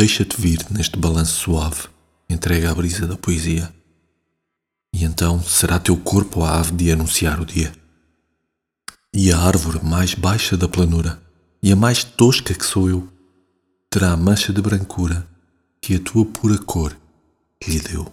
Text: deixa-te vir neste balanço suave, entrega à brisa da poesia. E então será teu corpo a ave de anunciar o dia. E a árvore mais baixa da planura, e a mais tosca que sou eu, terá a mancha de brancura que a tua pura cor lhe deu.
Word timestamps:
deixa-te 0.00 0.40
vir 0.40 0.64
neste 0.70 0.98
balanço 0.98 1.34
suave, 1.34 1.82
entrega 2.26 2.70
à 2.70 2.74
brisa 2.74 3.06
da 3.06 3.18
poesia. 3.18 3.70
E 4.94 5.04
então 5.04 5.42
será 5.42 5.78
teu 5.78 5.94
corpo 5.94 6.42
a 6.42 6.58
ave 6.58 6.72
de 6.72 6.90
anunciar 6.90 7.38
o 7.38 7.44
dia. 7.44 7.70
E 9.14 9.30
a 9.30 9.38
árvore 9.38 9.84
mais 9.84 10.14
baixa 10.14 10.56
da 10.56 10.66
planura, 10.66 11.20
e 11.62 11.70
a 11.70 11.76
mais 11.76 12.02
tosca 12.02 12.54
que 12.54 12.64
sou 12.64 12.88
eu, 12.88 13.06
terá 13.90 14.12
a 14.12 14.16
mancha 14.16 14.54
de 14.54 14.62
brancura 14.62 15.28
que 15.82 15.96
a 15.96 16.00
tua 16.00 16.24
pura 16.24 16.56
cor 16.56 16.96
lhe 17.68 17.78
deu. 17.78 18.10